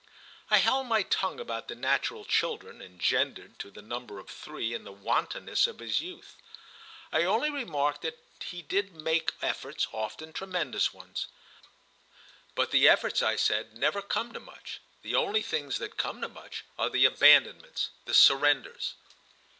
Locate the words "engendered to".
2.81-3.69